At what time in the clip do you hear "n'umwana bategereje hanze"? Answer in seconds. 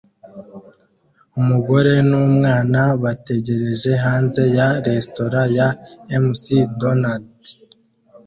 2.09-4.41